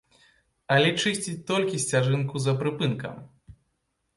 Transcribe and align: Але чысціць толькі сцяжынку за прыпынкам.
Але 0.75 0.89
чысціць 1.03 1.35
толькі 1.51 1.81
сцяжынку 1.83 2.35
за 2.47 2.57
прыпынкам. 2.63 3.15